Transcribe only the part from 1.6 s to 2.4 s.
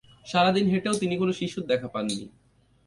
দেখা পান নি।